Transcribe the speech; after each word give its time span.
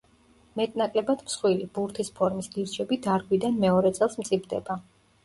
მეტნაკლებად 0.59 1.19
მსხვილი, 1.27 1.67
ბურთის 1.75 2.09
ფორმის 2.19 2.47
გირჩები 2.55 2.99
დარგვიდან 3.05 3.61
მეორე 3.67 3.93
წელს 3.99 4.19
მწიფდება. 4.23 4.79